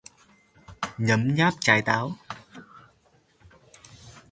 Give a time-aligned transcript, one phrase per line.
[0.97, 2.11] Nhấm nháp trái táo